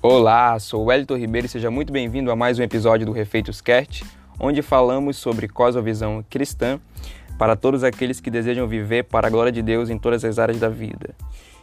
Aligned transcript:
Olá, 0.00 0.56
sou 0.60 0.84
Wellington 0.84 1.16
Ribeiro 1.16 1.46
e 1.46 1.50
seja 1.50 1.72
muito 1.72 1.92
bem-vindo 1.92 2.30
a 2.30 2.36
mais 2.36 2.56
um 2.56 2.62
episódio 2.62 3.04
do 3.04 3.10
Refeitos 3.10 3.60
Cast, 3.60 4.04
onde 4.38 4.62
falamos 4.62 5.16
sobre 5.16 5.48
cosmovisão 5.48 6.24
cristã 6.30 6.78
para 7.36 7.56
todos 7.56 7.82
aqueles 7.82 8.20
que 8.20 8.30
desejam 8.30 8.68
viver 8.68 9.02
para 9.06 9.26
a 9.26 9.30
glória 9.30 9.50
de 9.50 9.60
Deus 9.60 9.90
em 9.90 9.98
todas 9.98 10.24
as 10.24 10.38
áreas 10.38 10.60
da 10.60 10.68
vida. 10.68 11.16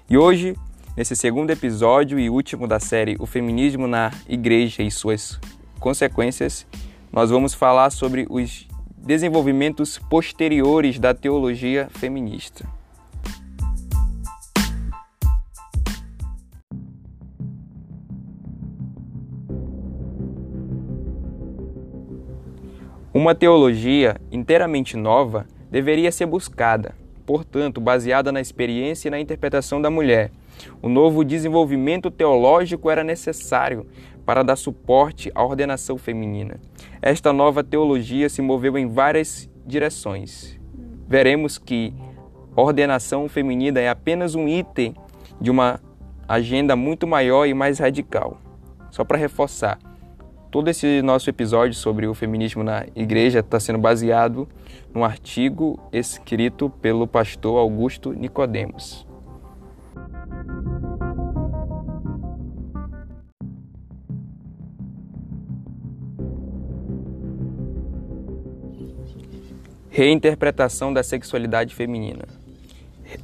E 0.09 0.17
hoje, 0.17 0.53
nesse 0.97 1.15
segundo 1.15 1.49
episódio 1.49 2.19
e 2.19 2.29
último 2.29 2.67
da 2.67 2.77
série 2.77 3.15
O 3.21 3.25
Feminismo 3.25 3.87
na 3.87 4.11
Igreja 4.27 4.83
e 4.83 4.91
suas 4.91 5.39
consequências, 5.79 6.67
nós 7.13 7.29
vamos 7.29 7.53
falar 7.53 7.89
sobre 7.89 8.27
os 8.29 8.67
desenvolvimentos 8.97 9.97
posteriores 9.97 10.99
da 10.99 11.13
teologia 11.13 11.87
feminista. 11.89 12.67
Uma 23.15 23.33
teologia 23.33 24.17
inteiramente 24.29 24.97
nova 24.97 25.47
deveria 25.71 26.11
ser 26.11 26.25
buscada, 26.25 26.93
portanto, 27.25 27.79
baseada 27.79 28.29
na 28.29 28.41
experiência 28.41 29.07
e 29.07 29.11
na 29.11 29.17
interpretação 29.17 29.81
da 29.81 29.89
mulher. 29.89 30.31
O 30.81 30.89
novo 30.89 31.23
desenvolvimento 31.23 32.11
teológico 32.11 32.91
era 32.91 33.05
necessário 33.05 33.87
para 34.25 34.43
dar 34.43 34.57
suporte 34.57 35.31
à 35.33 35.41
ordenação 35.41 35.97
feminina. 35.97 36.59
Esta 37.01 37.31
nova 37.31 37.63
teologia 37.63 38.27
se 38.27 38.41
moveu 38.41 38.77
em 38.77 38.85
várias 38.85 39.49
direções. 39.65 40.59
Veremos 41.07 41.57
que 41.57 41.93
ordenação 42.53 43.29
feminina 43.29 43.79
é 43.79 43.87
apenas 43.87 44.35
um 44.35 44.45
item 44.45 44.93
de 45.39 45.49
uma 45.49 45.79
agenda 46.27 46.75
muito 46.75 47.07
maior 47.07 47.45
e 47.45 47.53
mais 47.53 47.79
radical. 47.79 48.41
Só 48.91 49.05
para 49.05 49.17
reforçar, 49.17 49.79
Todo 50.51 50.69
esse 50.69 51.01
nosso 51.01 51.29
episódio 51.29 51.73
sobre 51.73 52.07
o 52.07 52.13
feminismo 52.13 52.63
na 52.63 52.85
igreja 52.95 53.39
está 53.39 53.59
sendo 53.59 53.79
baseado 53.79 54.47
num 54.93 55.03
artigo 55.03 55.79
escrito 55.91 56.69
pelo 56.69 57.05
pastor 57.05 57.59
Augusto 57.59 58.13
Nicodemos. 58.13 59.05
Reinterpretação 69.89 70.93
da 70.93 71.03
sexualidade 71.03 71.73
feminina. 71.73 72.44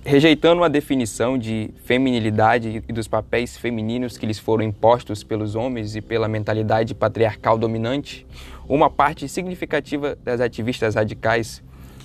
Rejeitando 0.03 0.63
a 0.63 0.67
definição 0.67 1.37
de 1.37 1.73
feminilidade 1.85 2.83
e 2.87 2.93
dos 2.93 3.07
papéis 3.07 3.57
femininos 3.57 4.17
que 4.17 4.25
lhes 4.25 4.39
foram 4.39 4.63
impostos 4.63 5.23
pelos 5.23 5.55
homens 5.55 5.95
e 5.95 6.01
pela 6.01 6.27
mentalidade 6.27 6.93
patriarcal 6.93 7.57
dominante, 7.57 8.25
uma 8.67 8.89
parte 8.89 9.27
significativa 9.27 10.17
das 10.23 10.39
ativistas 10.41 10.95
radicais 10.95 11.63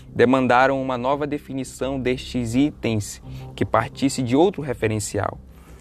demandaram 0.08 0.80
uma 0.80 0.96
nova 0.96 1.26
definição 1.26 2.00
destes 2.00 2.54
itens 2.54 3.22
que 3.54 3.64
partisse 3.64 4.22
de 4.22 4.34
outro 4.34 4.62
referencial. 4.62 5.38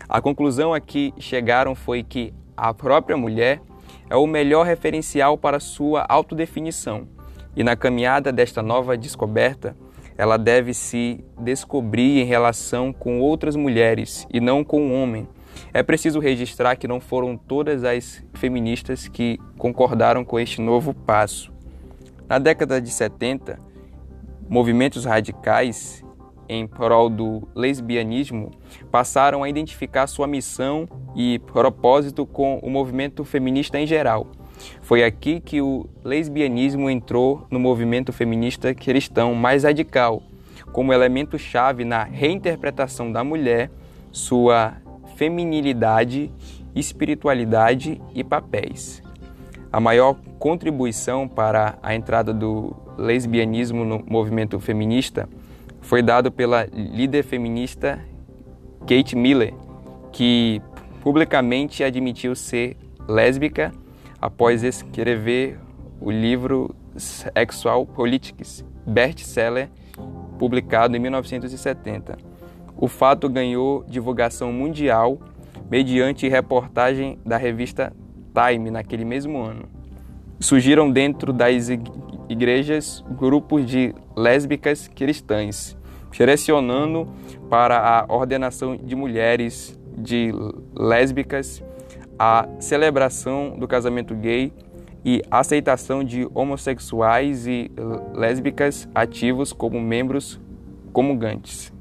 A 0.08 0.22
conclusão 0.22 0.74
a 0.74 0.80
que 0.80 1.14
chegaram 1.18 1.74
foi 1.74 2.04
que 2.04 2.34
a 2.56 2.74
própria 2.74 3.18
mulher 3.18 3.62
é 4.10 4.16
o 4.16 4.28
melhor 4.28 4.66
referencial 4.66 5.38
para 5.38 5.60
sua 5.60 6.06
autodefinição, 6.08 7.08
e 7.56 7.64
na 7.64 7.76
caminhada 7.76 8.32
desta 8.32 8.62
nova 8.62 8.98
descoberta, 8.98 9.76
ela 10.18 10.38
deve 10.38 10.74
se 10.74 11.24
descobrir 11.40 12.22
em 12.22 12.26
relação 12.26 12.94
com 12.94 13.20
outras 13.20 13.56
mulheres 13.56 14.28
e 14.34 14.40
não 14.40 14.64
com 14.64 14.82
o 14.82 14.86
um 14.86 15.02
homem. 15.02 15.28
É 15.74 15.84
preciso 15.84 16.20
registrar 16.20 16.76
que 16.76 16.88
não 16.88 17.00
foram 17.00 17.38
todas 17.38 17.84
as 17.84 18.24
feministas 18.34 19.08
que 19.08 19.38
concordaram 19.58 20.24
com 20.24 20.40
este 20.40 20.62
novo 20.62 20.94
passo. 20.94 21.54
Na 22.28 22.40
década 22.40 22.82
de 22.82 22.90
70, 22.90 23.60
movimentos 24.50 25.06
radicais 25.06 26.04
em 26.48 26.68
prol 26.68 27.10
do 27.10 27.48
lesbianismo 27.56 28.52
passaram 28.92 29.44
a 29.44 29.50
identificar 29.50 30.08
sua 30.08 30.28
missão 30.28 30.88
e 31.16 31.40
propósito 31.40 32.26
com 32.26 32.60
o 32.60 32.70
movimento 32.70 33.24
feminista 33.24 33.80
em 33.80 33.88
geral. 33.88 34.28
Foi 34.82 35.04
aqui 35.04 35.40
que 35.40 35.62
o 35.62 35.88
lesbianismo 36.04 36.90
entrou 36.90 37.46
no 37.50 37.60
movimento 37.60 38.14
feminista 38.14 38.74
cristão 38.74 39.34
mais 39.34 39.64
radical, 39.64 40.22
como 40.72 40.94
elemento-chave 40.94 41.84
na 41.84 42.04
reinterpretação 42.04 43.12
da 43.12 43.24
mulher, 43.24 43.72
sua 44.12 44.74
feminilidade, 45.16 46.32
espiritualidade 46.76 48.02
e 48.14 48.24
papéis. 48.24 49.02
A 49.72 49.80
maior 49.80 50.16
contribuição 50.40 51.28
para 51.28 51.78
a 51.82 51.96
entrada 51.96 52.34
do 52.34 52.76
lesbianismo 52.98 53.84
no 53.84 54.04
movimento 54.06 54.60
feminista 54.60 55.28
foi 55.82 56.02
dado 56.02 56.32
pela 56.32 56.66
líder 56.72 57.24
feminista 57.24 58.00
Kate 58.82 59.16
Miller, 59.16 59.54
que 60.12 60.62
publicamente 61.02 61.84
admitiu 61.84 62.36
ser 62.36 62.78
lésbica 63.08 63.72
após 64.26 64.64
escrever 64.64 65.60
o 66.02 66.10
livro 66.10 66.76
Sexual 66.98 67.86
Politics, 67.86 68.66
best-seller, 68.84 69.70
publicado 70.40 70.98
em 70.98 71.00
1970. 71.00 72.18
O 72.76 72.88
fato 72.88 73.30
ganhou 73.30 73.86
divulgação 73.88 74.52
mundial 74.52 75.20
mediante 75.70 76.28
reportagem 76.28 77.20
da 77.24 77.38
revista 77.38 77.94
Time 78.34 78.72
naquele 78.72 79.06
mesmo 79.06 79.44
ano. 79.44 79.70
Surgiram 80.40 80.90
dentro 80.90 81.32
das 81.32 81.70
igrejas 82.28 83.06
grupos 83.08 83.64
de 83.68 83.94
lésbicas 84.18 84.88
cristãs, 84.88 85.78
direcionando 86.12 87.08
para 87.48 87.78
a 87.78 88.12
ordenação 88.12 88.76
de 88.76 88.96
mulheres 88.96 89.80
de 89.96 90.34
lésbicas 90.76 91.64
a 92.18 92.48
celebração 92.60 93.58
do 93.58 93.68
casamento 93.68 94.16
gay 94.16 94.52
e 95.04 95.22
aceitação 95.30 96.04
de 96.04 96.28
homossexuais 96.34 97.46
e 97.46 97.72
lésbicas 98.14 98.90
ativos 98.96 99.54
como 99.54 99.80
membros 99.80 100.40
comungantes. 100.92 101.72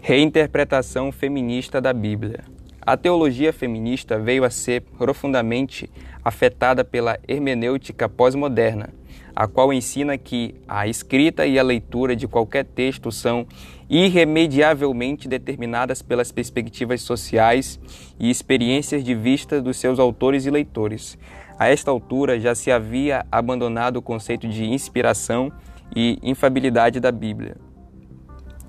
Reinterpretação 0.00 1.12
feminista 1.12 1.80
da 1.80 1.92
Bíblia. 1.92 2.40
A 2.80 2.96
teologia 2.96 3.52
feminista 3.52 4.18
veio 4.18 4.42
a 4.42 4.50
ser 4.50 4.80
profundamente 4.80 5.88
afetada 6.24 6.84
pela 6.84 7.16
hermenêutica 7.28 8.08
pós-moderna, 8.08 8.88
a 9.34 9.46
qual 9.46 9.72
ensina 9.72 10.18
que 10.18 10.54
a 10.66 10.86
escrita 10.86 11.46
e 11.46 11.58
a 11.58 11.62
leitura 11.62 12.14
de 12.14 12.26
qualquer 12.26 12.64
texto 12.64 13.10
são 13.10 13.46
irremediavelmente 13.88 15.28
determinadas 15.28 16.00
pelas 16.00 16.30
perspectivas 16.30 17.02
sociais 17.02 17.80
e 18.18 18.30
experiências 18.30 19.02
de 19.02 19.14
vista 19.14 19.60
dos 19.60 19.76
seus 19.76 19.98
autores 19.98 20.46
e 20.46 20.50
leitores. 20.50 21.18
A 21.58 21.68
esta 21.68 21.90
altura 21.90 22.38
já 22.38 22.54
se 22.54 22.70
havia 22.70 23.26
abandonado 23.30 23.96
o 23.96 24.02
conceito 24.02 24.48
de 24.48 24.64
inspiração 24.64 25.52
e 25.94 26.18
infabilidade 26.22 27.00
da 27.00 27.10
Bíblia. 27.10 27.56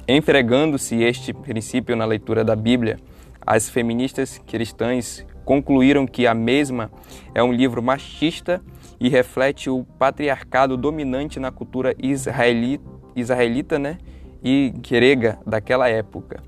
Enfregando-se 0.08 1.02
este 1.04 1.32
princípio 1.34 1.96
na 1.96 2.04
leitura 2.04 2.44
da 2.44 2.56
Bíblia, 2.56 2.98
as 3.46 3.70
feministas 3.70 4.40
cristãs 4.46 5.26
concluíram 5.46 6.06
que 6.06 6.28
a 6.28 6.34
mesma 6.34 6.92
é 7.34 7.44
um 7.44 7.54
livro 7.54 7.82
machista 7.82 8.62
e 9.02 9.10
reflete 9.10 9.68
o 9.68 9.84
patriarcado 9.98 10.78
dominante 10.78 11.40
na 11.40 11.52
cultura 11.52 11.96
israelita, 11.98 12.86
israelita 13.16 13.80
né, 13.80 13.98
e 14.44 14.72
grega 14.78 15.40
daquela 15.44 15.90
época. 15.90 16.44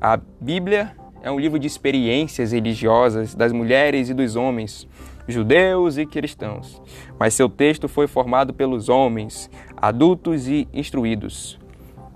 A 0.00 0.18
Bíblia 0.40 0.96
é 1.20 1.30
um 1.30 1.38
livro 1.38 1.58
de 1.58 1.66
experiências 1.66 2.52
religiosas 2.52 3.34
das 3.34 3.52
mulheres 3.52 4.08
e 4.08 4.14
dos 4.14 4.36
homens, 4.36 4.88
judeus 5.28 5.98
e 5.98 6.06
cristãos, 6.06 6.80
mas 7.20 7.34
seu 7.34 7.46
texto 7.46 7.86
foi 7.86 8.06
formado 8.06 8.54
pelos 8.54 8.88
homens, 8.88 9.50
adultos 9.76 10.48
e 10.48 10.66
instruídos. 10.72 11.58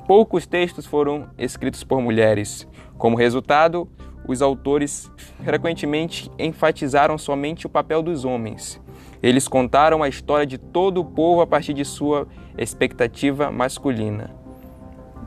Poucos 0.07 0.47
textos 0.47 0.87
foram 0.87 1.29
escritos 1.37 1.85
por 1.85 2.01
mulheres. 2.01 2.67
Como 2.97 3.15
resultado, 3.15 3.87
os 4.27 4.41
autores 4.41 5.11
frequentemente 5.45 6.31
enfatizaram 6.39 7.19
somente 7.19 7.67
o 7.67 7.71
papel 7.71 8.03
dos 8.03 8.25
homens. 8.25 8.81
Eles 9.23 9.47
contaram 9.47 10.03
a 10.03 10.09
história 10.09 10.45
de 10.45 10.59
todo 10.59 11.01
o 11.01 11.05
povo 11.05 11.41
a 11.41 11.47
partir 11.47 11.73
de 11.73 11.85
sua 11.85 12.27
expectativa 12.59 13.51
masculina. 13.51 14.31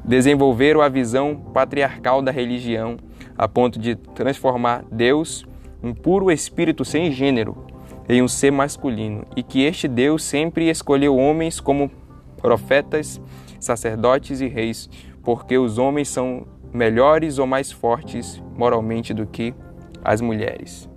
Desenvolveram 0.03 0.81
a 0.81 0.89
visão 0.89 1.35
patriarcal 1.53 2.21
da 2.21 2.31
religião, 2.31 2.97
a 3.37 3.47
ponto 3.47 3.79
de 3.79 3.95
transformar 3.95 4.83
Deus, 4.91 5.45
um 5.81 5.93
puro 5.93 6.29
espírito 6.31 6.83
sem 6.83 7.11
gênero, 7.11 7.65
em 8.07 8.21
um 8.21 8.27
ser 8.27 8.51
masculino 8.51 9.25
e 9.35 9.41
que 9.41 9.63
este 9.63 9.87
Deus 9.87 10.23
sempre 10.23 10.69
escolheu 10.69 11.15
homens 11.15 11.59
como 11.59 11.89
profetas, 12.37 13.19
sacerdotes 13.59 14.41
e 14.41 14.47
reis, 14.47 14.89
porque 15.23 15.57
os 15.57 15.77
homens 15.77 16.09
são 16.09 16.45
melhores 16.71 17.39
ou 17.39 17.47
mais 17.47 17.71
fortes 17.71 18.43
moralmente 18.55 19.13
do 19.13 19.25
que 19.25 19.55
as 20.03 20.21
mulheres. 20.21 20.87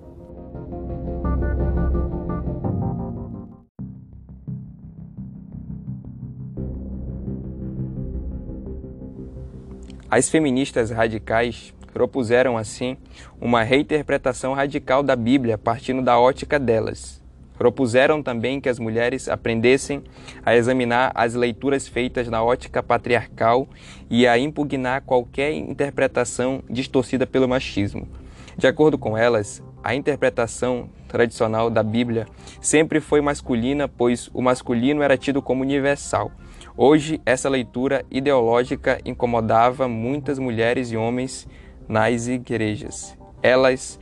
As 10.11 10.31
feministas 10.31 10.91
radicais 10.91 11.75
propuseram, 11.93 12.57
assim, 12.57 12.97
uma 13.39 13.63
reinterpretação 13.63 14.55
radical 14.55 15.03
da 15.03 15.15
Bíblia 15.15 15.59
partindo 15.59 16.01
da 16.01 16.19
ótica 16.19 16.59
delas. 16.59 17.23
Propuseram 17.59 18.23
também 18.23 18.59
que 18.59 18.71
as 18.71 18.79
mulheres 18.79 19.29
aprendessem 19.29 20.03
a 20.47 20.57
examinar 20.57 21.13
as 21.15 21.35
leituras 21.35 21.87
feitas 21.87 22.27
na 22.27 22.43
ótica 22.43 22.83
patriarcal 22.83 23.69
e 24.09 24.27
a 24.27 24.39
impugnar 24.39 25.03
qualquer 25.03 25.53
interpretação 25.53 26.63
distorcida 26.71 27.27
pelo 27.27 27.47
machismo. 27.47 28.09
De 28.57 28.67
acordo 28.67 28.97
com 28.97 29.15
elas, 29.15 29.63
a 29.85 29.95
interpretação 29.95 30.89
tradicional 31.07 31.69
da 31.69 31.83
Bíblia 31.83 32.27
sempre 32.63 32.99
foi 32.99 33.21
masculina, 33.21 33.87
pois 33.87 34.31
o 34.33 34.41
masculino 34.41 35.03
era 35.03 35.19
tido 35.19 35.43
como 35.43 35.63
universal 35.63 36.33
Hoje, 36.81 37.21
essa 37.27 37.49
leitura 37.49 38.05
ideológica 38.09 39.01
incomodava 39.05 39.89
muitas 39.89 40.39
mulheres 40.39 40.93
e 40.93 40.97
homens 40.97 41.45
nas 41.89 42.29
igrejas. 42.29 43.19
Elas 43.43 43.99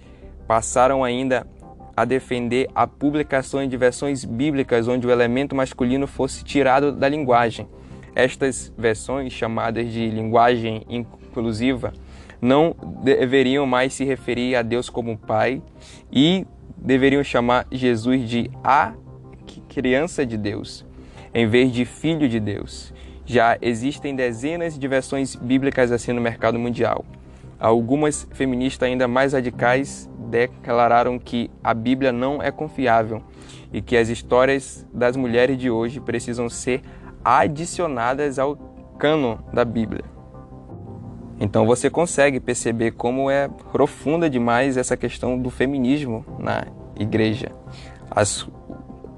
passaram 0.46 1.02
ainda 1.02 1.46
a 1.96 2.04
defender 2.04 2.68
a 2.74 2.86
publicação 2.86 3.66
de 3.66 3.74
versões 3.78 4.26
bíblicas 4.26 4.88
onde 4.88 5.06
o 5.06 5.10
elemento 5.10 5.56
masculino 5.56 6.06
fosse 6.06 6.44
tirado 6.44 6.92
da 6.92 7.08
linguagem. 7.08 7.66
Estas 8.14 8.70
versões, 8.76 9.32
chamadas 9.32 9.90
de 9.90 10.10
linguagem 10.10 10.82
inclusiva, 10.86 11.94
não 12.42 12.76
deveriam 13.02 13.64
mais 13.64 13.94
se 13.94 14.04
referir 14.04 14.54
a 14.54 14.60
Deus 14.60 14.90
como 14.90 15.16
Pai 15.16 15.62
e 16.12 16.46
deveriam 16.76 17.24
chamar 17.24 17.66
Jesus 17.72 18.28
de 18.28 18.50
a 18.62 18.92
criança 19.66 20.26
de 20.26 20.36
Deus 20.36 20.85
em 21.36 21.46
vez 21.46 21.70
de 21.70 21.84
filho 21.84 22.26
de 22.30 22.40
Deus. 22.40 22.94
Já 23.26 23.58
existem 23.60 24.16
dezenas 24.16 24.78
de 24.78 24.88
versões 24.88 25.36
bíblicas 25.36 25.92
assim 25.92 26.14
no 26.14 26.20
mercado 26.20 26.58
mundial. 26.58 27.04
Algumas 27.60 28.26
feministas 28.32 28.88
ainda 28.88 29.06
mais 29.06 29.34
radicais 29.34 30.08
declararam 30.30 31.18
que 31.18 31.50
a 31.62 31.74
Bíblia 31.74 32.10
não 32.10 32.42
é 32.42 32.50
confiável 32.50 33.22
e 33.70 33.82
que 33.82 33.98
as 33.98 34.08
histórias 34.08 34.86
das 34.94 35.14
mulheres 35.14 35.58
de 35.58 35.70
hoje 35.70 36.00
precisam 36.00 36.48
ser 36.48 36.80
adicionadas 37.22 38.38
ao 38.38 38.56
cânon 38.98 39.36
da 39.52 39.64
Bíblia. 39.64 40.04
Então 41.38 41.66
você 41.66 41.90
consegue 41.90 42.40
perceber 42.40 42.92
como 42.92 43.30
é 43.30 43.46
profunda 43.72 44.30
demais 44.30 44.78
essa 44.78 44.96
questão 44.96 45.38
do 45.38 45.50
feminismo 45.50 46.24
na 46.38 46.64
igreja. 46.98 47.52
As 48.10 48.48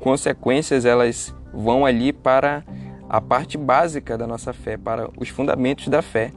consequências 0.01 0.85
elas 0.85 1.38
vão 1.59 1.85
ali 1.85 2.13
para 2.13 2.63
a 3.09 3.21
parte 3.21 3.59
básica 3.59 4.17
da 4.17 4.29
nossa 4.29 4.53
fé, 4.53 4.77
para 4.77 5.11
os 5.19 5.29
fundamentos 5.29 5.89
da 5.89 6.01
fé. 6.01 6.31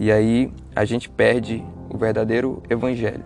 E 0.00 0.10
aí 0.10 0.52
a 0.74 0.84
gente 0.84 1.08
perde 1.08 1.62
o 1.88 1.96
verdadeiro 1.96 2.60
evangelho. 2.68 3.22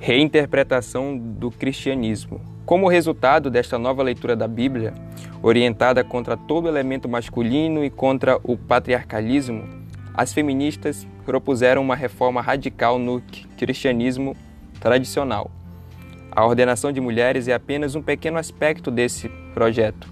Reinterpretação 0.00 1.16
do 1.16 1.52
cristianismo. 1.52 2.40
Como 2.66 2.88
resultado 2.88 3.48
desta 3.48 3.78
nova 3.78 4.02
leitura 4.02 4.34
da 4.34 4.48
Bíblia, 4.48 4.92
orientada 5.40 6.02
contra 6.02 6.36
todo 6.36 6.68
elemento 6.68 7.08
masculino 7.08 7.84
e 7.84 7.90
contra 7.90 8.40
o 8.42 8.56
patriarcalismo, 8.56 9.79
as 10.14 10.32
feministas 10.32 11.06
propuseram 11.24 11.82
uma 11.82 11.94
reforma 11.94 12.40
radical 12.40 12.98
no 12.98 13.22
cristianismo 13.56 14.36
tradicional. 14.80 15.50
A 16.30 16.46
ordenação 16.46 16.92
de 16.92 17.00
mulheres 17.00 17.48
é 17.48 17.54
apenas 17.54 17.94
um 17.94 18.02
pequeno 18.02 18.38
aspecto 18.38 18.90
desse 18.90 19.28
projeto. 19.52 20.08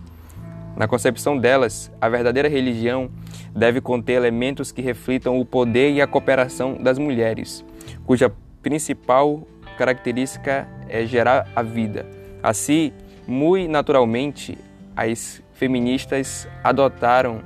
Na 0.77 0.87
concepção 0.87 1.37
delas, 1.37 1.91
a 2.01 2.09
verdadeira 2.09 2.49
religião 2.49 3.11
deve 3.55 3.81
conter 3.81 4.15
elementos 4.15 4.71
que 4.71 4.83
reflitam 4.83 5.41
o 5.41 5.45
poder 5.45 5.93
e 5.93 6.01
a 6.01 6.07
cooperação 6.07 6.77
das 6.81 6.99
mulheres, 6.99 7.65
cuja 8.05 8.33
principal 8.63 9.47
característica 9.77 10.69
é 10.89 11.05
gerar 11.05 11.49
a 11.55 11.63
vida. 11.63 12.07
Assim, 12.43 12.93
muito 13.27 13.71
naturalmente, 13.71 14.59
as 14.97 15.43
feministas 15.53 16.49
adotaram 16.63 17.43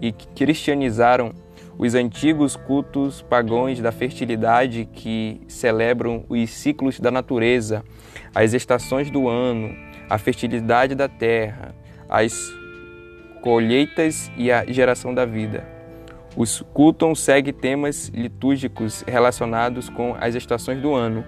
e 0.00 0.12
cristianizaram 0.12 1.32
os 1.78 1.94
antigos 1.94 2.56
cultos 2.56 3.22
pagãos 3.22 3.80
da 3.80 3.90
fertilidade 3.90 4.88
que 4.92 5.40
celebram 5.48 6.24
os 6.28 6.50
ciclos 6.50 7.00
da 7.00 7.10
natureza, 7.10 7.84
as 8.34 8.52
estações 8.52 9.10
do 9.10 9.28
ano, 9.28 9.74
a 10.08 10.18
fertilidade 10.18 10.94
da 10.94 11.08
terra, 11.08 11.74
as 12.08 12.52
colheitas 13.40 14.30
e 14.36 14.52
a 14.52 14.64
geração 14.70 15.14
da 15.14 15.24
vida. 15.24 15.66
Os 16.36 16.62
cultos 16.72 17.20
seguem 17.20 17.52
temas 17.52 18.08
litúrgicos 18.08 19.02
relacionados 19.06 19.90
com 19.90 20.16
as 20.18 20.34
estações 20.34 20.80
do 20.80 20.94
ano. 20.94 21.24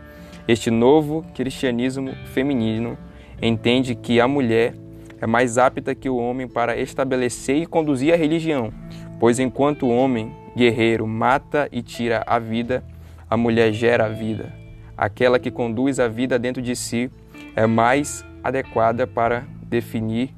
Este 0.46 0.70
novo 0.70 1.24
cristianismo 1.34 2.14
feminino 2.32 2.96
entende 3.42 3.94
que 3.94 4.20
a 4.20 4.28
mulher 4.28 4.74
é 5.20 5.26
mais 5.26 5.58
apta 5.58 5.94
que 5.94 6.08
o 6.08 6.16
homem 6.16 6.46
para 6.46 6.78
estabelecer 6.78 7.56
e 7.56 7.66
conduzir 7.66 8.12
a 8.12 8.16
religião, 8.16 8.72
pois 9.18 9.38
enquanto 9.38 9.86
o 9.86 9.94
homem 9.94 10.32
guerreiro 10.56 11.06
mata 11.06 11.68
e 11.72 11.82
tira 11.82 12.22
a 12.26 12.38
vida, 12.38 12.84
a 13.28 13.36
mulher 13.36 13.72
gera 13.72 14.06
a 14.06 14.08
vida. 14.08 14.52
Aquela 14.96 15.38
que 15.38 15.50
conduz 15.50 15.98
a 15.98 16.08
vida 16.08 16.38
dentro 16.38 16.62
de 16.62 16.76
si 16.76 17.10
é 17.56 17.66
mais 17.66 18.24
adequada 18.42 19.06
para 19.06 19.44
definir 19.62 20.30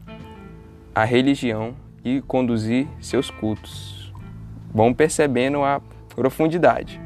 a 0.94 1.04
religião 1.04 1.74
e 2.04 2.22
conduzir 2.22 2.86
seus 3.00 3.30
cultos. 3.30 4.12
Vão 4.72 4.94
percebendo 4.94 5.62
a 5.62 5.80
profundidade. 6.14 7.00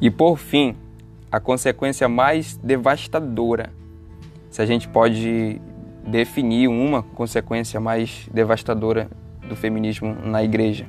E 0.00 0.10
por 0.10 0.38
fim, 0.38 0.76
a 1.30 1.38
consequência 1.38 2.08
mais 2.08 2.56
devastadora, 2.56 3.70
se 4.50 4.62
a 4.62 4.66
gente 4.66 4.88
pode 4.88 5.60
definir 6.06 6.68
uma 6.68 7.02
consequência 7.02 7.78
mais 7.78 8.28
devastadora 8.32 9.10
do 9.46 9.54
feminismo 9.54 10.14
na 10.24 10.42
igreja, 10.42 10.86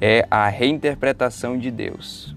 é 0.00 0.26
a 0.30 0.48
reinterpretação 0.48 1.58
de 1.58 1.70
Deus. 1.70 2.34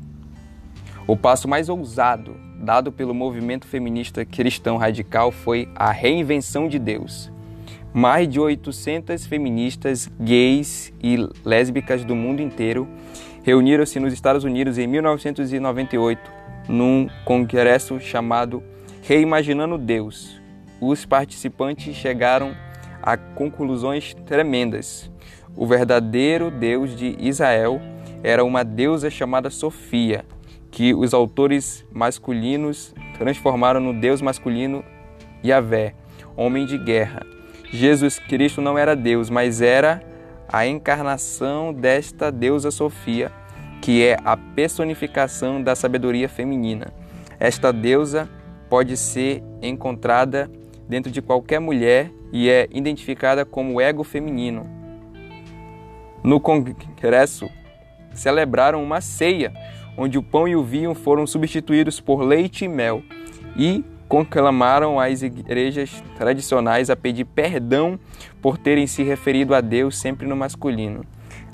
O 1.08 1.16
passo 1.16 1.48
mais 1.48 1.70
ousado 1.70 2.36
dado 2.60 2.92
pelo 2.92 3.14
movimento 3.14 3.68
feminista 3.68 4.24
cristão 4.24 4.78
radical 4.78 5.32
foi 5.32 5.68
a 5.76 5.92
reinvenção 5.92 6.68
de 6.68 6.80
Deus. 6.80 7.32
Mais 7.94 8.28
de 8.28 8.40
800 8.40 9.26
feministas 9.26 10.10
gays 10.20 10.94
e 11.02 11.18
lésbicas 11.46 12.04
do 12.04 12.16
mundo 12.16 12.42
inteiro 12.42 12.88
reuniram-se 13.44 14.00
nos 14.00 14.14
Estados 14.14 14.44
Unidos 14.44 14.78
em 14.78 14.88
1998 14.88 16.43
num 16.68 17.10
congresso 17.26 18.00
chamado 18.00 18.64
Reimaginando 19.02 19.78
Deus. 19.78 20.42
Os 20.80 21.06
participantes 21.06 21.96
chegaram 21.96 22.56
a 23.02 23.18
conclusões 23.18 24.14
tremendas. 24.26 25.12
O 25.56 25.68
verdadeiro 25.68 26.50
Deus 26.50 26.96
de 26.96 27.16
Israel 27.20 27.82
era 28.24 28.44
uma 28.44 28.64
deusa 28.64 29.10
chamada 29.10 29.50
Sofia, 29.50 30.26
que 30.72 30.94
os 30.94 31.14
autores 31.14 31.86
masculinos 31.92 32.94
transformaram 33.18 33.80
no 33.80 33.94
Deus 33.94 34.22
masculino 34.22 34.84
Yahvé, 35.46 35.94
homem 36.36 36.66
de 36.66 36.78
guerra. 36.78 37.26
Jesus 37.72 38.20
Cristo 38.20 38.62
não 38.62 38.78
era 38.78 38.96
Deus, 38.96 39.30
mas 39.30 39.62
era 39.62 40.02
a 40.48 40.66
encarnação 40.66 41.74
desta 41.74 42.32
deusa 42.32 42.72
Sofia 42.72 43.32
que 43.84 44.02
é 44.02 44.16
a 44.24 44.38
personificação 44.38 45.62
da 45.62 45.76
sabedoria 45.76 46.30
feminina. 46.30 46.94
Esta 47.38 47.74
deusa 47.74 48.30
pode 48.70 48.96
ser 48.96 49.44
encontrada 49.62 50.50
dentro 50.88 51.12
de 51.12 51.22
qualquer 51.22 51.60
mulher 51.60 52.10
e 52.32 52.50
é 52.50 52.70
identificada 52.72 53.44
como 53.44 53.82
ego 53.82 54.06
feminino. 54.06 54.66
No 56.24 56.40
congresso, 56.40 57.50
celebraram 58.14 58.82
uma 58.82 59.02
ceia 59.02 59.52
onde 59.98 60.18
o 60.18 60.24
pão 60.24 60.48
e 60.48 60.56
o 60.56 60.64
vinho 60.64 60.94
foram 60.94 61.28
substituídos 61.28 62.00
por 62.00 62.24
leite 62.24 62.64
e 62.64 62.70
mel, 62.70 63.04
e 63.58 63.84
conclamaram 64.08 64.98
as 64.98 65.22
igrejas 65.22 66.02
tradicionais 66.16 66.90
a 66.90 66.96
pedir 66.96 67.26
perdão 67.26 68.00
por 68.42 68.58
terem 68.58 68.88
se 68.88 69.04
referido 69.04 69.54
a 69.54 69.60
Deus 69.60 69.98
sempre 69.98 70.26
no 70.26 70.38
masculino. 70.38 71.06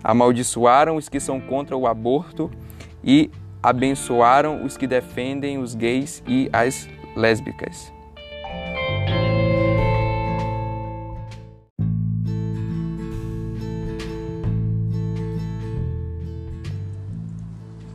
Amaldiçoaram 0.04 0.96
os 0.96 1.10
que 1.10 1.20
são 1.20 1.40
contra 1.40 1.76
o 1.76 1.88
aborto 1.88 2.50
e 3.04 3.30
abençoaram 3.62 4.64
os 4.64 4.78
que 4.78 4.88
defendem 4.88 5.58
os 5.58 5.76
gays 5.76 6.24
e 6.28 6.50
as 6.54 6.88
lésbicas. 7.16 7.92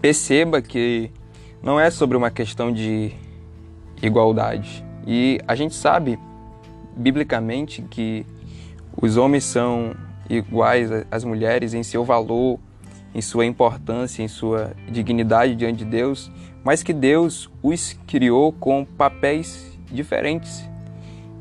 Perceba 0.00 0.60
que 0.60 1.10
não 1.62 1.80
é 1.80 1.90
sobre 1.90 2.14
uma 2.14 2.30
questão 2.30 2.70
de 2.70 3.12
igualdade. 4.02 4.84
E 5.06 5.40
a 5.48 5.54
gente 5.54 5.74
sabe, 5.74 6.18
biblicamente, 6.94 7.80
que 7.80 8.26
os 9.00 9.16
homens 9.16 9.44
são 9.44 9.96
iguais 10.28 10.90
às 11.10 11.24
mulheres 11.24 11.74
em 11.74 11.82
seu 11.82 12.04
valor, 12.04 12.58
em 13.14 13.20
sua 13.20 13.46
importância, 13.46 14.22
em 14.22 14.28
sua 14.28 14.72
dignidade 14.90 15.54
diante 15.54 15.78
de 15.78 15.84
Deus, 15.84 16.30
mas 16.64 16.82
que 16.82 16.92
Deus 16.92 17.50
os 17.62 17.98
criou 18.06 18.52
com 18.52 18.84
papéis 18.84 19.78
diferentes. 19.90 20.68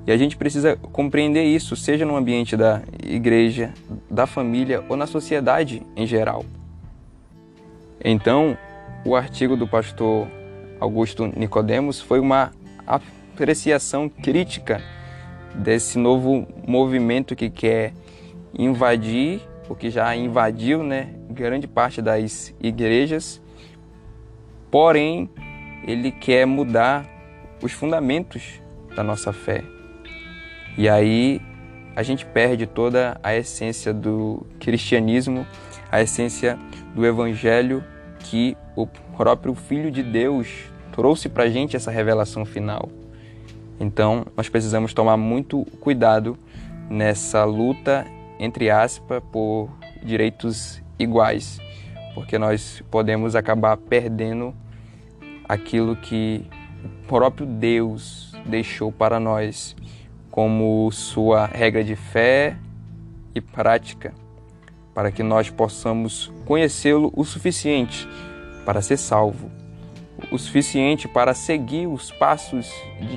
E 0.06 0.12
a 0.12 0.18
gente 0.18 0.36
precisa 0.36 0.76
compreender 0.76 1.46
isso, 1.46 1.76
seja 1.76 2.06
no 2.06 2.16
ambiente 2.16 2.58
da 2.58 2.82
igreja, 3.02 3.74
da 4.10 4.28
família 4.28 4.84
ou 4.90 4.98
na 4.98 5.08
sociedade 5.08 5.82
em 5.96 6.06
geral. 6.06 6.46
Então, 8.04 8.58
o 9.06 9.16
artigo 9.16 9.56
do 9.56 9.66
pastor 9.66 10.28
Augusto 10.80 11.26
Nicodemos 11.38 12.02
foi 12.02 12.20
uma 12.20 12.52
apreciação 12.86 14.10
crítica 14.10 14.82
desse 15.56 15.98
novo 15.98 16.46
movimento 16.68 17.36
que 17.36 17.50
quer 17.50 17.94
invadir, 18.58 19.42
o 19.70 19.76
que 19.76 19.90
já 19.90 20.16
invadiu, 20.16 20.84
né, 20.84 21.14
grande 21.30 21.68
parte 21.68 22.02
das 22.02 22.54
igrejas. 22.62 23.42
Porém, 24.70 25.30
ele 25.86 26.12
quer 26.12 26.46
mudar 26.46 27.06
os 27.62 27.72
fundamentos 27.72 28.62
da 28.96 29.04
nossa 29.04 29.32
fé. 29.32 29.64
E 30.78 30.90
aí 30.90 31.42
a 31.96 32.02
gente 32.02 32.26
perde 32.26 32.66
toda 32.66 33.20
a 33.22 33.36
essência 33.36 33.94
do 33.94 34.46
cristianismo, 34.60 35.46
a 35.92 36.02
essência 36.02 36.58
do 36.96 37.06
evangelho 37.06 37.84
que 38.20 38.58
o 38.76 38.88
próprio 39.16 39.54
Filho 39.54 39.92
de 39.92 40.02
Deus 40.02 40.48
trouxe 40.92 41.30
para 41.30 41.44
a 41.44 41.50
gente 41.50 41.76
essa 41.76 41.92
revelação 41.92 42.46
final. 42.46 42.90
Então, 43.80 44.26
nós 44.36 44.50
precisamos 44.50 44.94
tomar 44.94 45.18
muito 45.18 45.66
cuidado 45.80 46.38
nessa 46.90 47.44
luta, 47.44 48.06
entre 48.44 48.70
aspas, 48.70 49.24
por 49.32 49.70
direitos 50.04 50.84
iguais, 51.00 51.62
porque 52.14 52.38
nós 52.38 52.84
podemos 52.92 53.38
acabar 53.38 53.78
perdendo 53.78 54.54
aquilo 55.48 55.96
que 55.96 56.46
o 56.84 57.08
próprio 57.08 57.46
Deus 57.46 58.34
deixou 58.46 58.92
para 58.92 59.18
nós 59.18 59.78
como 60.30 60.92
sua 60.92 61.46
regra 61.46 61.86
de 61.86 61.96
fé 61.96 62.58
e 63.34 63.40
prática 63.40 64.14
para 64.94 65.10
que 65.10 65.24
nós 65.24 65.50
possamos 65.50 66.30
conhecê-lo 66.46 67.14
o 67.16 67.24
suficiente 67.24 68.08
para 68.66 68.82
ser 68.82 68.98
salvo, 68.98 69.50
o 70.32 70.38
suficiente 70.38 71.08
para 71.08 71.34
seguir 71.34 71.88
os 71.88 72.12
passos 72.12 72.70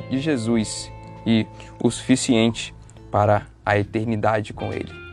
de 0.09 0.21
Jesus 0.21 0.91
e 1.27 1.45
o 1.83 1.91
suficiente 1.91 2.73
para 3.11 3.49
a 3.65 3.77
eternidade 3.77 4.53
com 4.53 4.73
Ele. 4.73 5.06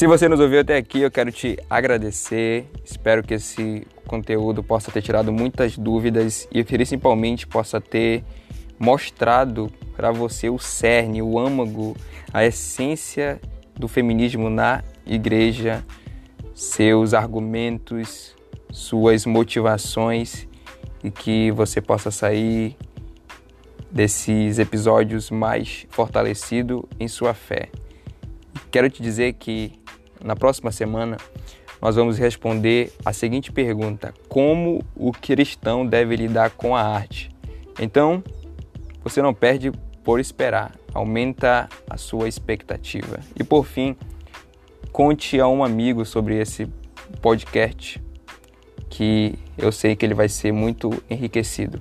Se 0.00 0.06
você 0.06 0.30
nos 0.30 0.40
ouviu 0.40 0.60
até 0.60 0.78
aqui, 0.78 1.02
eu 1.02 1.10
quero 1.10 1.30
te 1.30 1.58
agradecer. 1.68 2.64
Espero 2.82 3.22
que 3.22 3.34
esse 3.34 3.86
conteúdo 4.06 4.62
possa 4.62 4.90
ter 4.90 5.02
tirado 5.02 5.30
muitas 5.30 5.76
dúvidas 5.76 6.48
e 6.50 6.64
principalmente 6.64 7.46
possa 7.46 7.82
ter 7.82 8.24
mostrado 8.78 9.70
para 9.94 10.10
você 10.10 10.48
o 10.48 10.58
cerne, 10.58 11.20
o 11.20 11.38
âmago, 11.38 11.94
a 12.32 12.42
essência 12.42 13.38
do 13.78 13.86
feminismo 13.86 14.48
na 14.48 14.82
igreja, 15.04 15.84
seus 16.54 17.12
argumentos, 17.12 18.34
suas 18.70 19.26
motivações 19.26 20.48
e 21.04 21.10
que 21.10 21.50
você 21.50 21.78
possa 21.78 22.10
sair 22.10 22.74
desses 23.90 24.58
episódios 24.58 25.30
mais 25.30 25.86
fortalecido 25.90 26.88
em 26.98 27.06
sua 27.06 27.34
fé. 27.34 27.68
Quero 28.70 28.88
te 28.88 29.02
dizer 29.02 29.32
que 29.34 29.79
na 30.24 30.36
próxima 30.36 30.70
semana, 30.70 31.16
nós 31.80 31.96
vamos 31.96 32.18
responder 32.18 32.92
a 33.04 33.12
seguinte 33.12 33.50
pergunta: 33.50 34.12
Como 34.28 34.84
o 34.94 35.12
cristão 35.12 35.86
deve 35.86 36.16
lidar 36.16 36.50
com 36.50 36.76
a 36.76 36.82
arte? 36.82 37.30
Então, 37.80 38.22
você 39.02 39.22
não 39.22 39.32
perde 39.32 39.72
por 40.04 40.20
esperar, 40.20 40.74
aumenta 40.92 41.68
a 41.88 41.96
sua 41.96 42.28
expectativa. 42.28 43.20
E 43.38 43.42
por 43.42 43.64
fim, 43.64 43.96
conte 44.92 45.40
a 45.40 45.48
um 45.48 45.64
amigo 45.64 46.04
sobre 46.04 46.38
esse 46.38 46.66
podcast, 47.22 48.02
que 48.88 49.34
eu 49.56 49.72
sei 49.72 49.96
que 49.96 50.04
ele 50.04 50.14
vai 50.14 50.28
ser 50.28 50.52
muito 50.52 51.02
enriquecido. 51.08 51.80